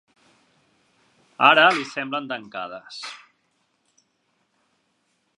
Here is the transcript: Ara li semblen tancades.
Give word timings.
Ara 1.47 1.65
li 1.75 1.83
semblen 1.89 2.29
tancades. 2.31 2.97